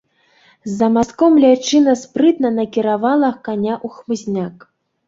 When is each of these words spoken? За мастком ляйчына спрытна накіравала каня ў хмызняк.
За 0.77 0.87
мастком 0.95 1.37
ляйчына 1.45 1.93
спрытна 2.05 2.53
накіравала 2.59 3.33
каня 3.51 3.75
ў 3.85 3.87
хмызняк. 4.01 4.55